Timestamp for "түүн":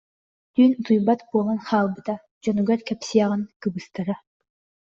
0.53-0.71